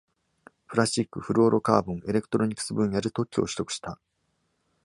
[0.67, 3.99] プラスチック、フルオロカーボン、エレクトロニクス分野で特許を取得した。